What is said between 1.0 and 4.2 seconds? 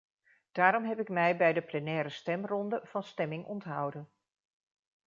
mij bij de plenaire stemronde van stemming onthouden.